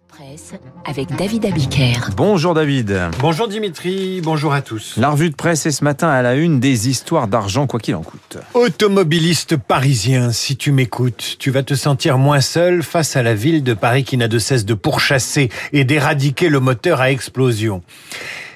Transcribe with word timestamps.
de 0.00 0.12
presse 0.12 0.52
avec 0.84 1.14
David 1.16 1.46
Abiker. 1.46 2.10
Bonjour 2.16 2.54
David. 2.54 2.98
Bonjour 3.18 3.48
Dimitri, 3.48 4.20
bonjour 4.22 4.52
à 4.52 4.62
tous. 4.62 4.94
La 4.96 5.10
revue 5.10 5.30
de 5.30 5.34
presse 5.34 5.66
est 5.66 5.70
ce 5.70 5.84
matin 5.84 6.08
à 6.08 6.22
la 6.22 6.34
une 6.34 6.60
des 6.60 6.88
histoires 6.88 7.28
d'argent 7.28 7.66
quoi 7.66 7.80
qu'il 7.80 7.94
en 7.94 8.02
coûte. 8.02 8.38
Automobiliste 8.54 9.56
parisien, 9.56 10.32
si 10.32 10.56
tu 10.56 10.72
m'écoutes, 10.72 11.36
tu 11.38 11.50
vas 11.50 11.62
te 11.62 11.74
sentir 11.74 12.18
moins 12.18 12.40
seul 12.40 12.82
face 12.82 13.16
à 13.16 13.22
la 13.22 13.34
ville 13.34 13.62
de 13.62 13.74
Paris 13.74 14.04
qui 14.04 14.16
n'a 14.16 14.28
de 14.28 14.38
cesse 14.38 14.64
de 14.64 14.74
pourchasser 14.74 15.48
et 15.72 15.84
d'éradiquer 15.84 16.48
le 16.48 16.60
moteur 16.60 17.00
à 17.00 17.10
explosion. 17.10 17.82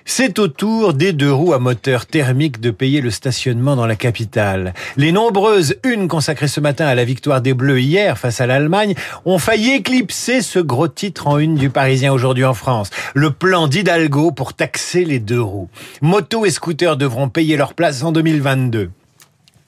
C'est 0.06 0.38
au 0.38 0.48
tour 0.48 0.92
des 0.92 1.14
deux 1.14 1.32
roues 1.32 1.54
à 1.54 1.58
moteur 1.58 2.04
thermique 2.04 2.60
de 2.60 2.70
payer 2.70 3.00
le 3.00 3.10
stationnement 3.10 3.74
dans 3.74 3.86
la 3.86 3.96
capitale. 3.96 4.74
Les 4.98 5.12
nombreuses 5.12 5.76
unes 5.82 6.08
consacrées 6.08 6.46
ce 6.46 6.60
matin 6.60 6.84
à 6.86 6.94
la 6.94 7.06
victoire 7.06 7.40
des 7.40 7.54
Bleus 7.54 7.80
hier 7.80 8.18
face 8.18 8.42
à 8.42 8.46
l'Allemagne 8.46 8.94
ont 9.24 9.38
failli 9.38 9.72
éclipser 9.72 10.42
ce 10.42 10.58
gros 10.58 10.88
titre 10.88 11.26
en 11.26 11.38
une 11.38 11.54
du 11.54 11.70
Parisien 11.70 12.12
aujourd'hui 12.12 12.44
en 12.44 12.52
France. 12.52 12.90
Le 13.14 13.30
plan 13.30 13.66
d'Hidalgo 13.66 14.30
pour 14.30 14.52
taxer 14.52 15.06
les 15.06 15.20
deux 15.20 15.40
roues. 15.40 15.70
Moto 16.02 16.44
et 16.44 16.50
scooters 16.50 16.98
devront 16.98 17.30
payer 17.30 17.56
leur 17.56 17.72
place 17.72 18.02
en 18.02 18.12
2022. 18.12 18.90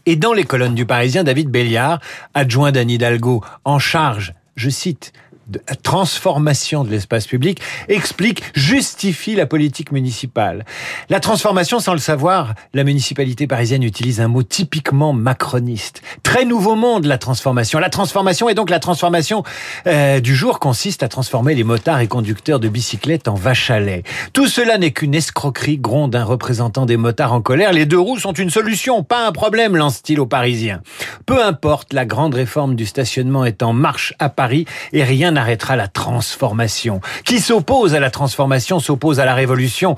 Et 0.05 0.16
dans 0.16 0.34
les 0.34 0.44
colonnes 0.44 0.74
du 0.74 0.84
Parisien, 0.84 1.24
David 1.24 1.48
Béliard, 1.48 1.98
adjoint 2.34 2.72
d'Anne 2.72 2.91
Hidalgo, 2.91 3.42
en 3.64 3.78
charge, 3.78 4.34
je 4.55 4.68
cite, 4.68 5.12
de 5.46 5.60
transformation 5.82 6.84
de 6.84 6.91
l'espace 6.91 7.27
public 7.27 7.60
explique, 7.88 8.42
justifie 8.55 9.34
la 9.36 9.46
politique 9.46 9.92
municipale. 9.92 10.64
La 11.09 11.20
transformation, 11.20 11.78
sans 11.78 11.92
le 11.92 11.98
savoir, 11.98 12.55
la 12.74 12.84
municipalité 12.84 13.46
parisienne 13.46 13.82
utilise 13.82 14.20
un 14.20 14.28
mot 14.28 14.42
typiquement 14.42 15.12
macroniste. 15.12 16.02
Très 16.22 16.45
nouveau 16.45 16.74
monde, 16.74 17.05
la 17.05 17.19
transformation. 17.19 17.78
La 17.78 17.91
transformation 17.91 18.48
et 18.48 18.55
donc 18.55 18.70
la 18.70 18.80
transformation 18.80 19.45
euh, 19.86 20.20
du 20.20 20.34
jour 20.34 20.59
consiste 20.59 21.02
à 21.02 21.09
transformer 21.09 21.55
les 21.55 21.64
motards 21.64 22.00
et 22.00 22.08
conducteurs 22.08 22.58
de 22.58 22.69
bicyclettes 22.69 23.28
en 23.28 23.34
vaches 23.34 23.70
à 23.70 23.78
lait. 23.78 24.02
Tout 24.33 24.48
cela 24.48 24.78
n'est 24.78 24.91
qu'une 24.91 25.14
escroquerie, 25.14 25.78
gronde 25.78 26.17
un 26.17 26.24
représentant 26.24 26.86
des 26.86 26.97
motards 26.97 27.33
en 27.33 27.41
colère. 27.41 27.72
Les 27.72 27.86
deux 27.86 28.00
roues 28.00 28.19
sont 28.19 28.33
une 28.33 28.50
solution, 28.50 29.05
pas 29.05 29.27
un 29.27 29.33
problème, 29.33 29.77
lance-t-il 29.77 30.19
aux 30.19 30.27
Parisiens. 30.27 30.80
Peu 31.24 31.44
importe, 31.44 31.92
la 31.92 32.05
grande 32.05 32.34
réforme 32.34 32.74
du 32.74 32.86
stationnement 32.86 33.44
est 33.44 33.62
en 33.62 33.72
marche 33.72 34.14
à 34.19 34.28
Paris 34.28 34.67
et 34.92 35.05
rien 35.05 35.36
arrêtera 35.37 35.77
la 35.77 35.89
transformation. 35.89 37.01
Qui 37.25 37.41
s'oppose 37.41 37.95
à 37.95 38.01
la 38.01 38.11
transformation 38.11 38.81
s'oppose 38.81 39.20
à 39.20 39.25
la 39.25 39.34
révolution 39.34 39.97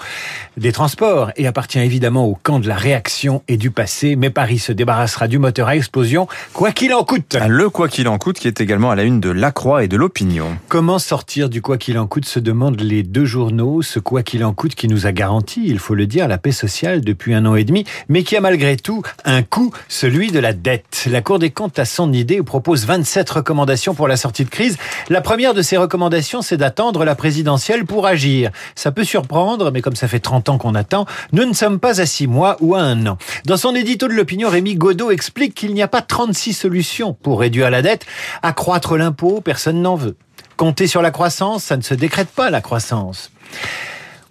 des 0.56 0.72
transports 0.72 1.30
et 1.36 1.46
appartient 1.46 1.78
évidemment 1.78 2.26
au 2.26 2.34
camp 2.34 2.58
de 2.58 2.68
la 2.68 2.76
réaction 2.76 3.42
et 3.48 3.56
du 3.56 3.70
passé. 3.70 4.16
Mais 4.16 4.30
Paris 4.30 4.58
se 4.58 4.72
débarrassera 4.72 5.28
du 5.28 5.38
moteur 5.38 5.68
à 5.68 5.76
explosion, 5.76 6.28
quoi 6.52 6.72
qu'il 6.72 6.92
en 6.94 7.04
coûte. 7.04 7.36
Le 7.46 7.70
quoi 7.70 7.88
qu'il 7.88 8.08
en 8.08 8.18
coûte 8.18 8.38
qui 8.38 8.48
est 8.48 8.60
également 8.60 8.90
à 8.90 8.96
la 8.96 9.02
une 9.02 9.20
de 9.20 9.30
La 9.30 9.52
Croix 9.52 9.84
et 9.84 9.88
de 9.88 9.96
l'Opinion. 9.96 10.56
Comment 10.68 10.98
sortir 10.98 11.48
du 11.48 11.62
quoi 11.62 11.78
qu'il 11.78 11.98
en 11.98 12.06
coûte 12.06 12.26
se 12.26 12.38
demandent 12.38 12.80
les 12.80 13.02
deux 13.02 13.24
journaux. 13.24 13.82
Ce 13.82 13.98
quoi 13.98 14.22
qu'il 14.22 14.44
en 14.44 14.52
coûte 14.52 14.74
qui 14.74 14.88
nous 14.88 15.06
a 15.06 15.12
garanti, 15.12 15.62
il 15.66 15.78
faut 15.78 15.94
le 15.94 16.06
dire, 16.06 16.28
la 16.28 16.38
paix 16.38 16.52
sociale 16.52 17.00
depuis 17.00 17.34
un 17.34 17.46
an 17.46 17.54
et 17.54 17.64
demi, 17.64 17.84
mais 18.08 18.22
qui 18.22 18.36
a 18.36 18.40
malgré 18.40 18.76
tout 18.76 19.02
un 19.24 19.42
coût, 19.42 19.72
celui 19.88 20.30
de 20.30 20.38
la 20.38 20.52
dette. 20.52 21.06
La 21.10 21.22
Cour 21.22 21.38
des 21.38 21.50
comptes 21.50 21.78
a 21.78 21.84
son 21.84 22.12
idée 22.12 22.36
et 22.36 22.42
propose 22.42 22.86
27 22.86 23.28
recommandations 23.30 23.94
pour 23.94 24.08
la 24.08 24.16
sortie 24.16 24.44
de 24.44 24.50
crise. 24.50 24.78
La 25.08 25.20
première 25.28 25.52
de 25.52 25.60
ces 25.60 25.76
recommandations, 25.76 26.40
c'est 26.40 26.56
d'attendre 26.56 27.04
la 27.04 27.14
présidentielle 27.14 27.84
pour 27.84 28.06
agir. 28.06 28.50
Ça 28.74 28.92
peut 28.92 29.04
surprendre, 29.04 29.70
mais 29.70 29.82
comme 29.82 29.94
ça 29.94 30.08
fait 30.08 30.20
30 30.20 30.48
ans 30.48 30.56
qu'on 30.56 30.74
attend, 30.74 31.04
nous 31.32 31.44
ne 31.44 31.52
sommes 31.52 31.78
pas 31.78 32.00
à 32.00 32.06
6 32.06 32.26
mois 32.26 32.56
ou 32.60 32.74
à 32.74 32.80
un 32.80 33.06
an. 33.06 33.18
Dans 33.44 33.58
son 33.58 33.74
édito 33.74 34.08
de 34.08 34.14
l'opinion, 34.14 34.48
Rémi 34.48 34.74
Godot 34.74 35.10
explique 35.10 35.54
qu'il 35.54 35.74
n'y 35.74 35.82
a 35.82 35.86
pas 35.86 36.00
36 36.00 36.54
solutions 36.54 37.12
pour 37.12 37.40
réduire 37.40 37.68
la 37.68 37.82
dette. 37.82 38.06
Accroître 38.40 38.96
l'impôt, 38.96 39.42
personne 39.42 39.82
n'en 39.82 39.96
veut. 39.96 40.16
Compter 40.56 40.86
sur 40.86 41.02
la 41.02 41.10
croissance, 41.10 41.62
ça 41.62 41.76
ne 41.76 41.82
se 41.82 41.92
décrète 41.92 42.30
pas 42.30 42.48
la 42.48 42.62
croissance 42.62 43.30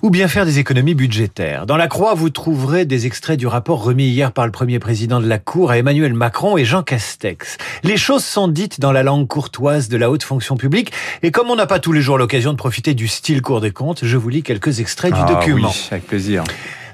ou 0.01 0.09
bien 0.09 0.27
faire 0.27 0.45
des 0.45 0.59
économies 0.59 0.93
budgétaires. 0.93 1.65
Dans 1.65 1.77
la 1.77 1.87
Croix, 1.87 2.13
vous 2.13 2.29
trouverez 2.29 2.85
des 2.85 3.05
extraits 3.05 3.39
du 3.39 3.47
rapport 3.47 3.83
remis 3.83 4.07
hier 4.07 4.31
par 4.31 4.45
le 4.45 4.51
premier 4.51 4.79
président 4.79 5.19
de 5.19 5.27
la 5.27 5.39
Cour 5.39 5.71
à 5.71 5.77
Emmanuel 5.77 6.13
Macron 6.13 6.57
et 6.57 6.65
Jean 6.65 6.83
Castex. 6.83 7.57
Les 7.83 7.97
choses 7.97 8.23
sont 8.23 8.47
dites 8.47 8.79
dans 8.79 8.91
la 8.91 9.03
langue 9.03 9.27
courtoise 9.27 9.89
de 9.89 9.97
la 9.97 10.09
haute 10.11 10.23
fonction 10.23 10.55
publique, 10.57 10.91
et 11.23 11.31
comme 11.31 11.49
on 11.49 11.55
n'a 11.55 11.65
pas 11.65 11.79
tous 11.79 11.91
les 11.93 12.01
jours 12.01 12.17
l'occasion 12.17 12.51
de 12.51 12.57
profiter 12.57 12.93
du 12.93 13.07
style 13.07 13.41
Cour 13.41 13.61
des 13.61 13.71
comptes, 13.71 14.03
je 14.03 14.17
vous 14.17 14.29
lis 14.29 14.43
quelques 14.43 14.79
extraits 14.79 15.13
du 15.13 15.19
Ah 15.21 15.33
document. 15.33 15.69
oui, 15.69 15.87
avec 15.91 16.05
plaisir. 16.07 16.43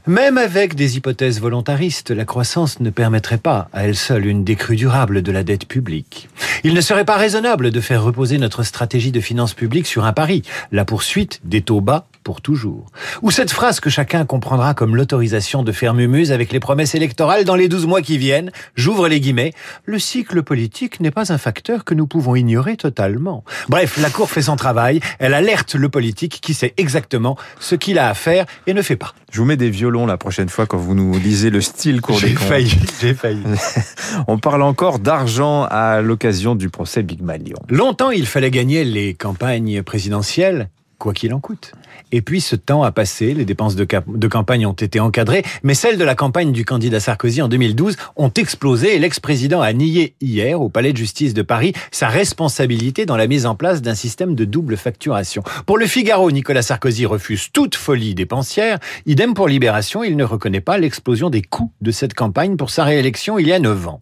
Même 0.05 0.37
avec 0.37 0.75
des 0.75 0.97
hypothèses 0.97 1.39
volontaristes, 1.39 2.11
la 2.11 2.25
croissance 2.25 2.81
ne 2.81 2.89
permettrait 2.89 3.37
pas 3.37 3.69
à 3.71 3.85
elle 3.85 3.95
seule 3.95 4.25
une 4.25 4.43
décrue 4.43 4.75
durable 4.75 5.21
de 5.21 5.31
la 5.31 5.43
dette 5.43 5.65
publique. 5.65 6.27
Il 6.65 6.73
ne 6.73 6.81
serait 6.81 7.05
pas 7.05 7.15
raisonnable 7.15 7.71
de 7.71 7.79
faire 7.79 8.03
reposer 8.03 8.37
notre 8.37 8.63
stratégie 8.63 9.13
de 9.13 9.21
finances 9.21 9.53
publiques 9.53 9.87
sur 9.87 10.03
un 10.03 10.11
pari, 10.11 10.43
la 10.73 10.83
poursuite 10.83 11.39
des 11.45 11.61
taux 11.61 11.79
bas 11.79 12.05
pour 12.23 12.41
toujours. 12.41 12.87
Ou 13.21 13.31
cette 13.31 13.51
phrase 13.51 13.79
que 13.79 13.89
chacun 13.89 14.25
comprendra 14.25 14.73
comme 14.73 14.95
l'autorisation 14.95 15.63
de 15.63 15.71
faire 15.71 15.93
mumuse 15.93 16.31
avec 16.31 16.51
les 16.51 16.59
promesses 16.59 16.95
électorales 16.95 17.43
dans 17.43 17.55
les 17.55 17.67
12 17.67 17.85
mois 17.85 18.01
qui 18.01 18.17
viennent, 18.17 18.51
j'ouvre 18.75 19.07
les 19.07 19.19
guillemets, 19.19 19.53
le 19.85 19.99
cycle 19.99 20.41
politique 20.43 20.99
n'est 20.99 21.11
pas 21.11 21.31
un 21.31 21.37
facteur 21.37 21.83
que 21.83 21.93
nous 21.93 22.07
pouvons 22.07 22.35
ignorer 22.35 22.77
totalement. 22.77 23.43
Bref, 23.69 23.97
la 24.01 24.09
Cour 24.09 24.29
fait 24.29 24.43
son 24.43 24.55
travail, 24.55 24.99
elle 25.19 25.33
alerte 25.33 25.75
le 25.75 25.89
politique 25.89 26.39
qui 26.41 26.53
sait 26.53 26.73
exactement 26.77 27.37
ce 27.59 27.75
qu'il 27.75 27.99
a 27.99 28.09
à 28.09 28.13
faire 28.13 28.45
et 28.67 28.73
ne 28.73 28.81
fait 28.81 28.95
pas. 28.95 29.13
Je 29.31 29.39
vous 29.39 29.45
mets 29.45 29.57
des 29.57 29.69
violons 29.69 30.05
la 30.05 30.17
prochaine 30.17 30.49
fois 30.49 30.65
quand 30.65 30.77
vous 30.77 30.95
nous 30.95 31.17
lisez 31.17 31.49
le 31.49 31.61
style 31.61 32.01
cours 32.01 32.19
des 32.21 32.29
J'ai 32.29 32.33
comptes. 32.35 32.47
failli, 32.47 32.75
j'ai 33.01 33.13
failli. 33.13 33.41
On 34.27 34.37
parle 34.37 34.61
encore 34.61 34.99
d'argent 34.99 35.63
à 35.63 36.01
l'occasion 36.01 36.55
du 36.55 36.69
procès 36.69 37.03
Big 37.03 37.21
Malion. 37.21 37.57
Longtemps, 37.69 38.11
il 38.11 38.25
fallait 38.27 38.51
gagner 38.51 38.83
les 38.85 39.13
campagnes 39.13 39.81
présidentielles, 39.83 40.69
quoi 41.03 41.13
qu'il 41.13 41.33
en 41.33 41.41
coûte. 41.41 41.73
Et 42.13 42.21
puis, 42.21 42.39
ce 42.39 42.55
temps 42.55 42.81
a 42.83 42.93
passé, 42.93 43.33
les 43.33 43.43
dépenses 43.43 43.75
de, 43.75 43.85
de 44.07 44.27
campagne 44.29 44.65
ont 44.65 44.71
été 44.71 45.01
encadrées, 45.01 45.43
mais 45.61 45.73
celles 45.73 45.97
de 45.97 46.03
la 46.05 46.15
campagne 46.15 46.53
du 46.53 46.63
candidat 46.63 47.01
Sarkozy 47.01 47.41
en 47.41 47.49
2012 47.49 47.97
ont 48.15 48.31
explosé 48.31 48.95
et 48.95 48.99
l'ex-président 48.99 49.59
a 49.59 49.73
nié 49.73 50.15
hier 50.21 50.61
au 50.61 50.69
Palais 50.69 50.93
de 50.93 50.97
justice 50.97 51.33
de 51.33 51.41
Paris 51.41 51.73
sa 51.91 52.07
responsabilité 52.07 53.05
dans 53.05 53.17
la 53.17 53.27
mise 53.27 53.45
en 53.45 53.55
place 53.55 53.81
d'un 53.81 53.95
système 53.95 54.33
de 54.33 54.45
double 54.45 54.77
facturation. 54.77 55.43
Pour 55.65 55.77
le 55.77 55.87
Figaro, 55.87 56.31
Nicolas 56.31 56.61
Sarkozy 56.61 57.05
refuse 57.05 57.49
toute 57.51 57.75
folie 57.75 58.15
dépensière. 58.15 58.79
Idem 59.05 59.33
pour 59.33 59.49
Libération, 59.49 60.05
il 60.05 60.15
ne 60.15 60.23
reconnaît 60.23 60.61
pas 60.61 60.77
l'explosion 60.77 61.29
des 61.29 61.41
coûts 61.41 61.71
de 61.81 61.91
cette 61.91 62.13
campagne 62.13 62.55
pour 62.55 62.69
sa 62.69 62.85
réélection 62.85 63.37
il 63.37 63.47
y 63.49 63.53
a 63.53 63.59
9 63.59 63.87
ans. 63.89 63.99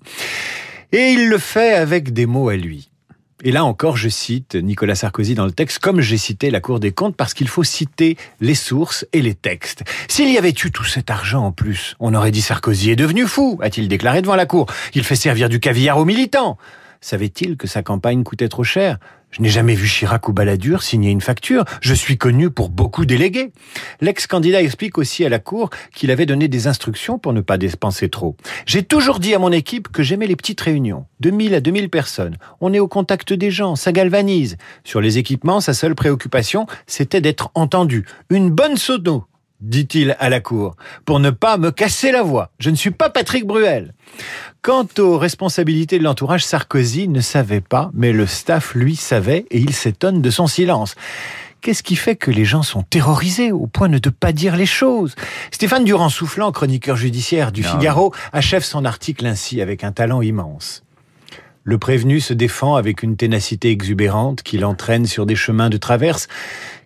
Et 0.91 1.13
il 1.13 1.29
le 1.29 1.39
fait 1.39 1.73
avec 1.73 2.13
des 2.13 2.27
mots 2.27 2.49
à 2.49 2.57
lui. 2.57 2.90
Et 3.43 3.51
là 3.51 3.65
encore, 3.65 3.97
je 3.97 4.07
cite 4.07 4.55
Nicolas 4.55 4.95
Sarkozy 4.95 5.33
dans 5.33 5.45
le 5.45 5.51
texte, 5.51 5.79
comme 5.79 5.99
j'ai 5.99 6.17
cité 6.17 6.51
la 6.51 6.59
Cour 6.59 6.79
des 6.79 6.91
comptes, 6.91 7.15
parce 7.15 7.33
qu'il 7.33 7.47
faut 7.47 7.63
citer 7.63 8.17
les 8.39 8.53
sources 8.53 9.05
et 9.13 9.21
les 9.21 9.33
textes. 9.33 9.83
S'il 10.07 10.31
y 10.31 10.37
avait 10.37 10.49
eu 10.49 10.71
tout 10.71 10.83
cet 10.83 11.09
argent 11.09 11.45
en 11.45 11.51
plus, 11.51 11.95
on 11.99 12.13
aurait 12.13 12.31
dit 12.31 12.41
Sarkozy 12.41 12.91
est 12.91 12.95
devenu 12.95 13.25
fou, 13.25 13.59
a-t-il 13.63 13.87
déclaré 13.87 14.21
devant 14.21 14.35
la 14.35 14.45
Cour. 14.45 14.67
Il 14.93 15.03
fait 15.03 15.15
servir 15.15 15.49
du 15.49 15.59
caviar 15.59 15.97
aux 15.97 16.05
militants. 16.05 16.57
Savait-il 17.03 17.57
que 17.57 17.67
sa 17.67 17.81
campagne 17.81 18.23
coûtait 18.23 18.47
trop 18.47 18.63
cher? 18.63 18.99
Je 19.31 19.41
n'ai 19.41 19.49
jamais 19.49 19.73
vu 19.73 19.87
Chirac 19.87 20.27
ou 20.27 20.33
Balladur 20.33 20.83
signer 20.83 21.09
une 21.09 21.21
facture. 21.21 21.65
Je 21.81 21.95
suis 21.95 22.17
connu 22.17 22.51
pour 22.51 22.69
beaucoup 22.69 23.05
déléguer. 23.05 23.53
L'ex-candidat 24.01 24.61
explique 24.61 24.97
aussi 24.97 25.25
à 25.25 25.29
la 25.29 25.39
Cour 25.39 25.71
qu'il 25.95 26.11
avait 26.11 26.25
donné 26.27 26.47
des 26.47 26.67
instructions 26.67 27.17
pour 27.17 27.33
ne 27.33 27.41
pas 27.41 27.57
dépenser 27.57 28.09
trop. 28.09 28.35
J'ai 28.65 28.83
toujours 28.83 29.19
dit 29.19 29.33
à 29.33 29.39
mon 29.39 29.51
équipe 29.51 29.87
que 29.87 30.03
j'aimais 30.03 30.27
les 30.27 30.35
petites 30.35 30.61
réunions, 30.61 31.05
de 31.21 31.31
1000 31.31 31.55
à 31.55 31.61
2000 31.61 31.89
personnes. 31.89 32.37
On 32.59 32.73
est 32.73 32.79
au 32.79 32.87
contact 32.87 33.33
des 33.33 33.51
gens, 33.51 33.75
ça 33.75 33.91
galvanise. 33.91 34.57
Sur 34.83 35.01
les 35.01 35.17
équipements, 35.17 35.61
sa 35.61 35.73
seule 35.73 35.95
préoccupation, 35.95 36.67
c'était 36.85 37.21
d'être 37.21 37.49
entendu. 37.55 38.05
Une 38.29 38.51
bonne 38.51 38.77
sono, 38.77 39.25
dit-il 39.61 40.15
à 40.19 40.29
la 40.29 40.39
Cour, 40.39 40.75
pour 41.05 41.19
ne 41.19 41.29
pas 41.29 41.57
me 41.57 41.71
casser 41.71 42.11
la 42.11 42.23
voix. 42.23 42.51
Je 42.59 42.69
ne 42.69 42.75
suis 42.75 42.91
pas 42.91 43.09
Patrick 43.09 43.45
Bruel. 43.45 43.93
Quant 44.61 44.87
aux 44.99 45.17
responsabilités 45.17 45.99
de 45.99 46.03
l'entourage, 46.03 46.43
Sarkozy 46.43 47.07
ne 47.07 47.21
savait 47.21 47.61
pas, 47.61 47.89
mais 47.93 48.11
le 48.11 48.27
staff, 48.27 48.75
lui, 48.75 48.95
savait, 48.95 49.45
et 49.51 49.59
il 49.59 49.73
s'étonne 49.73 50.21
de 50.21 50.29
son 50.29 50.47
silence. 50.47 50.95
Qu'est-ce 51.61 51.83
qui 51.83 51.95
fait 51.95 52.15
que 52.15 52.31
les 52.31 52.43
gens 52.43 52.63
sont 52.63 52.81
terrorisés 52.81 53.51
au 53.51 53.67
point 53.67 53.87
de 53.87 53.99
ne 54.03 54.11
pas 54.11 54.31
dire 54.31 54.55
les 54.55 54.65
choses? 54.65 55.13
Stéphane 55.51 55.83
Durand-Soufflant, 55.83 56.51
chroniqueur 56.51 56.95
judiciaire 56.95 57.51
du 57.51 57.63
Ah 57.63 57.71
Figaro, 57.71 58.13
achève 58.33 58.63
son 58.63 58.83
article 58.83 59.27
ainsi 59.27 59.61
avec 59.61 59.83
un 59.83 59.91
talent 59.91 60.23
immense. 60.23 60.83
Le 61.63 61.77
prévenu 61.77 62.19
se 62.19 62.33
défend 62.33 62.75
avec 62.75 63.03
une 63.03 63.15
ténacité 63.15 63.69
exubérante 63.69 64.41
qui 64.41 64.57
l'entraîne 64.57 65.05
sur 65.05 65.27
des 65.27 65.35
chemins 65.35 65.69
de 65.69 65.77
traverse 65.77 66.27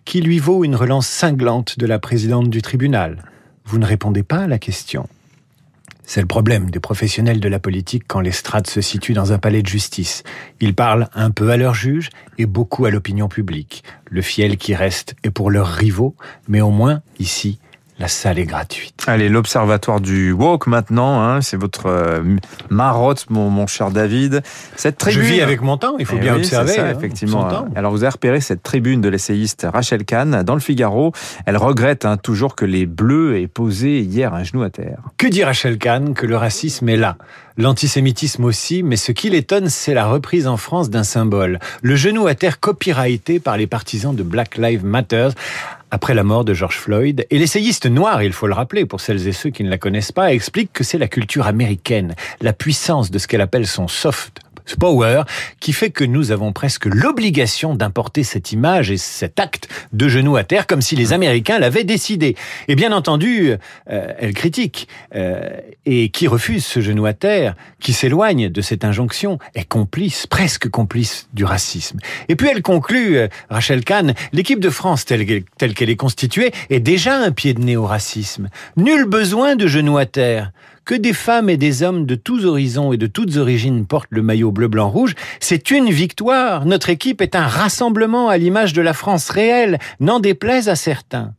qui 0.04 0.20
lui 0.20 0.38
vaut 0.38 0.64
une 0.64 0.76
relance 0.76 1.06
cinglante 1.06 1.78
de 1.78 1.86
la 1.86 1.98
présidente 1.98 2.50
du 2.50 2.60
tribunal. 2.60 3.24
Vous 3.64 3.78
ne 3.78 3.86
répondez 3.86 4.22
pas 4.22 4.40
à 4.40 4.46
la 4.46 4.58
question. 4.58 5.08
C'est 6.04 6.20
le 6.20 6.26
problème 6.26 6.70
des 6.70 6.78
professionnels 6.78 7.40
de 7.40 7.48
la 7.48 7.58
politique 7.58 8.04
quand 8.06 8.20
l'estrade 8.20 8.68
se 8.68 8.80
situe 8.80 9.12
dans 9.12 9.32
un 9.32 9.38
palais 9.38 9.62
de 9.62 9.66
justice. 9.66 10.22
Ils 10.60 10.74
parlent 10.74 11.08
un 11.14 11.32
peu 11.32 11.50
à 11.50 11.56
leurs 11.56 11.74
juges 11.74 12.10
et 12.38 12.46
beaucoup 12.46 12.84
à 12.84 12.90
l'opinion 12.90 13.28
publique. 13.28 13.82
Le 14.08 14.22
fiel 14.22 14.56
qui 14.56 14.74
reste 14.74 15.16
est 15.24 15.30
pour 15.30 15.50
leurs 15.50 15.66
rivaux, 15.66 16.14
mais 16.46 16.60
au 16.60 16.70
moins, 16.70 17.02
ici, 17.18 17.58
La 17.98 18.08
salle 18.08 18.38
est 18.38 18.44
gratuite. 18.44 18.94
Allez, 19.06 19.30
l'observatoire 19.30 20.02
du 20.02 20.30
Walk 20.30 20.66
maintenant, 20.66 21.22
hein, 21.22 21.40
c'est 21.40 21.56
votre 21.56 21.86
euh, 21.86 22.22
marotte, 22.68 23.24
mon, 23.30 23.48
mon, 23.48 23.66
cher 23.66 23.90
David. 23.90 24.42
Cette 24.76 24.98
tribune. 24.98 25.22
Je 25.22 25.26
vis 25.26 25.40
avec 25.40 25.62
mon 25.62 25.78
temps, 25.78 25.96
il 25.98 26.04
faut 26.04 26.16
eh 26.18 26.20
bien 26.20 26.34
oui, 26.34 26.40
observer. 26.40 26.74
Ça, 26.74 26.88
hein, 26.88 26.94
effectivement. 26.94 27.48
Alors 27.74 27.92
vous 27.92 28.04
avez 28.04 28.10
repéré 28.10 28.42
cette 28.42 28.62
tribune 28.62 29.00
de 29.00 29.08
l'essayiste 29.08 29.66
Rachel 29.72 30.04
Kahn 30.04 30.42
dans 30.42 30.52
le 30.52 30.60
Figaro. 30.60 31.12
Elle 31.46 31.56
regrette 31.56 32.04
hein, 32.04 32.18
toujours 32.18 32.54
que 32.54 32.66
les 32.66 32.84
Bleus 32.84 33.40
aient 33.40 33.48
posé 33.48 34.00
hier 34.00 34.34
un 34.34 34.42
genou 34.42 34.62
à 34.62 34.68
terre. 34.68 34.98
Que 35.16 35.26
dit 35.26 35.42
Rachel 35.42 35.78
Kahn 35.78 36.12
Que 36.12 36.26
le 36.26 36.36
racisme 36.36 36.90
est 36.90 36.96
là? 36.96 37.16
L'antisémitisme 37.58 38.44
aussi, 38.44 38.82
mais 38.82 38.96
ce 38.96 39.12
qui 39.12 39.30
l'étonne, 39.30 39.70
c'est 39.70 39.94
la 39.94 40.04
reprise 40.04 40.46
en 40.46 40.58
France 40.58 40.90
d'un 40.90 41.04
symbole. 41.04 41.58
Le 41.80 41.96
genou 41.96 42.26
à 42.26 42.34
terre 42.34 42.60
copyrighté 42.60 43.40
par 43.40 43.56
les 43.56 43.66
partisans 43.66 44.14
de 44.14 44.22
Black 44.22 44.58
Lives 44.58 44.84
Matter 44.84 45.30
après 45.90 46.14
la 46.14 46.24
mort 46.24 46.44
de 46.44 46.54
George 46.54 46.76
Floyd. 46.76 47.26
Et 47.30 47.38
l'essayiste 47.38 47.86
noir, 47.86 48.22
il 48.22 48.32
faut 48.32 48.46
le 48.46 48.54
rappeler 48.54 48.86
pour 48.86 49.00
celles 49.00 49.26
et 49.28 49.32
ceux 49.32 49.50
qui 49.50 49.64
ne 49.64 49.70
la 49.70 49.78
connaissent 49.78 50.12
pas, 50.12 50.32
explique 50.32 50.72
que 50.72 50.84
c'est 50.84 50.98
la 50.98 51.08
culture 51.08 51.46
américaine, 51.46 52.14
la 52.40 52.52
puissance 52.52 53.10
de 53.10 53.18
ce 53.18 53.26
qu'elle 53.26 53.40
appelle 53.40 53.66
son 53.66 53.88
soft 53.88 54.40
power 54.74 55.22
qui 55.60 55.72
fait 55.72 55.90
que 55.90 56.04
nous 56.04 56.32
avons 56.32 56.52
presque 56.52 56.86
l'obligation 56.86 57.74
d'importer 57.74 58.24
cette 58.24 58.52
image 58.52 58.90
et 58.90 58.96
cet 58.96 59.38
acte 59.38 59.68
de 59.92 60.08
genou 60.08 60.36
à 60.36 60.44
terre 60.44 60.66
comme 60.66 60.82
si 60.82 60.96
les 60.96 61.12
Américains 61.12 61.58
l'avaient 61.58 61.84
décidé. 61.84 62.36
Et 62.68 62.74
bien 62.74 62.92
entendu, 62.92 63.52
euh, 63.90 64.12
elle 64.18 64.34
critique 64.34 64.88
euh, 65.14 65.48
et 65.84 66.08
qui 66.08 66.26
refuse 66.26 66.64
ce 66.64 66.80
genou 66.80 67.06
à 67.06 67.12
terre, 67.12 67.54
qui 67.80 67.92
s'éloigne 67.92 68.48
de 68.48 68.60
cette 68.60 68.84
injonction, 68.84 69.38
est 69.54 69.68
complice, 69.68 70.26
presque 70.26 70.68
complice 70.68 71.28
du 71.32 71.44
racisme. 71.44 71.98
Et 72.28 72.36
puis 72.36 72.48
elle 72.50 72.62
conclut, 72.62 73.16
euh, 73.16 73.28
Rachel 73.50 73.84
Kahn, 73.84 74.14
l'équipe 74.32 74.60
de 74.60 74.70
France 74.70 75.04
telle, 75.04 75.44
telle 75.58 75.74
qu'elle 75.74 75.90
est 75.90 75.96
constituée 75.96 76.52
est 76.70 76.80
déjà 76.80 77.16
un 77.16 77.30
pied 77.30 77.54
de 77.54 77.60
nez 77.60 77.76
au 77.76 77.86
racisme. 77.86 78.48
Nul 78.76 79.04
besoin 79.04 79.56
de 79.56 79.66
genou 79.66 79.98
à 79.98 80.06
terre 80.06 80.52
que 80.86 80.94
des 80.94 81.12
femmes 81.12 81.50
et 81.50 81.56
des 81.58 81.82
hommes 81.82 82.06
de 82.06 82.14
tous 82.14 82.46
horizons 82.46 82.92
et 82.92 82.96
de 82.96 83.08
toutes 83.08 83.36
origines 83.36 83.86
portent 83.86 84.08
le 84.10 84.22
maillot 84.22 84.52
bleu, 84.52 84.68
blanc, 84.68 84.88
rouge, 84.88 85.14
c'est 85.40 85.70
une 85.70 85.90
victoire. 85.90 86.64
Notre 86.64 86.88
équipe 86.88 87.20
est 87.20 87.34
un 87.34 87.46
rassemblement 87.46 88.28
à 88.28 88.38
l'image 88.38 88.72
de 88.72 88.80
la 88.80 88.94
France 88.94 89.28
réelle, 89.28 89.78
n'en 90.00 90.20
déplaise 90.20 90.68
à 90.68 90.76
certains. 90.76 91.34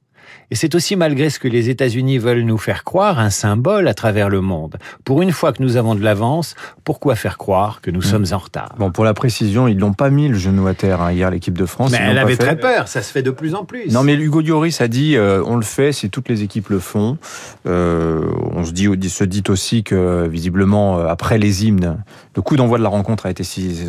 Et 0.49 0.55
c'est 0.55 0.75
aussi, 0.75 0.95
malgré 0.95 1.29
ce 1.29 1.39
que 1.39 1.49
les 1.49 1.69
États-Unis 1.69 2.19
veulent 2.19 2.41
nous 2.41 2.57
faire 2.57 2.85
croire, 2.85 3.19
un 3.19 3.29
symbole 3.29 3.87
à 3.89 3.93
travers 3.93 4.29
le 4.29 4.39
monde. 4.39 4.77
Pour 5.03 5.21
une 5.21 5.33
fois 5.33 5.51
que 5.51 5.61
nous 5.61 5.75
avons 5.75 5.93
de 5.93 6.01
l'avance, 6.01 6.55
pourquoi 6.85 7.15
faire 7.15 7.37
croire 7.37 7.81
que 7.81 7.91
nous 7.91 7.99
mmh. 7.99 8.03
sommes 8.03 8.25
en 8.31 8.37
retard? 8.37 8.73
Bon, 8.77 8.89
pour 8.89 9.03
la 9.03 9.13
précision, 9.13 9.67
ils 9.67 9.77
n'ont 9.77 9.91
pas 9.91 10.09
mis 10.09 10.29
le 10.29 10.37
genou 10.37 10.67
à 10.67 10.73
terre 10.73 11.01
hein, 11.01 11.11
hier, 11.11 11.29
l'équipe 11.31 11.57
de 11.57 11.65
France. 11.65 11.91
Mais 11.91 11.99
elle 12.01 12.17
avait 12.17 12.37
très 12.37 12.55
peur, 12.55 12.87
ça 12.87 13.01
se 13.01 13.11
fait 13.11 13.23
de 13.23 13.31
plus 13.31 13.55
en 13.55 13.65
plus. 13.65 13.91
Non, 13.91 14.03
mais 14.03 14.13
Hugo 14.15 14.41
Dioris 14.41 14.77
a 14.79 14.87
dit, 14.87 15.17
euh, 15.17 15.43
on 15.45 15.57
le 15.57 15.63
fait 15.63 15.91
si 15.91 16.09
toutes 16.09 16.29
les 16.29 16.43
équipes 16.43 16.69
le 16.69 16.79
font. 16.79 17.17
Euh, 17.65 18.31
on 18.53 18.63
se 18.63 18.71
dit, 18.71 18.87
se 19.09 19.23
dit 19.25 19.43
aussi 19.49 19.83
que, 19.83 20.27
visiblement, 20.27 20.99
euh, 20.99 21.07
après 21.07 21.37
les 21.37 21.65
hymnes, 21.65 21.97
le 22.35 22.41
coup 22.41 22.55
d'envoi 22.55 22.77
de 22.77 22.83
la 22.83 22.89
rencontre 22.89 23.25
a 23.25 23.31
été, 23.31 23.43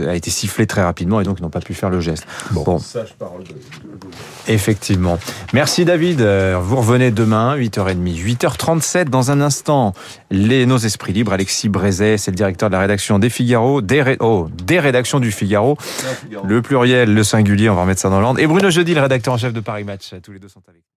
a 0.08 0.14
été 0.14 0.30
sifflé 0.30 0.66
très 0.66 0.82
rapidement 0.82 1.20
et 1.20 1.24
donc 1.24 1.38
ils 1.38 1.42
n'ont 1.42 1.50
pas 1.50 1.60
pu 1.60 1.74
faire 1.74 1.90
le 1.90 2.00
geste. 2.00 2.26
Bon. 2.50 2.64
bon. 2.64 2.80
Effectivement. 4.48 5.18
Merci 5.52 5.84
David. 5.84 6.20
Vous 6.56 6.76
revenez 6.76 7.10
demain, 7.10 7.56
8h30, 7.56 7.96
8h37. 7.98 9.04
Dans 9.04 9.30
un 9.30 9.40
instant, 9.40 9.94
les, 10.30 10.66
nos 10.66 10.78
esprits 10.78 11.12
libres. 11.12 11.32
Alexis 11.32 11.68
Brézet, 11.68 12.18
c'est 12.18 12.30
le 12.30 12.36
directeur 12.36 12.68
de 12.68 12.74
la 12.74 12.80
rédaction 12.80 13.18
des 13.18 13.30
Figaro, 13.30 13.82
des, 13.82 14.16
oh, 14.20 14.48
des 14.64 14.80
rédactions 14.80 15.20
du 15.20 15.32
Figaro. 15.32 15.76
Le 16.44 16.62
pluriel, 16.62 17.12
le 17.12 17.24
singulier, 17.24 17.68
on 17.70 17.74
va 17.74 17.82
remettre 17.82 18.00
ça 18.00 18.10
dans 18.10 18.20
l'ordre. 18.20 18.40
Et 18.40 18.46
Bruno 18.46 18.70
Jeudi, 18.70 18.94
le 18.94 19.00
rédacteur 19.00 19.34
en 19.34 19.38
chef 19.38 19.52
de 19.52 19.60
Paris 19.60 19.84
Match. 19.84 20.14
Tous 20.22 20.32
les 20.32 20.38
deux 20.38 20.48
sont 20.48 20.62
avec 20.68 20.82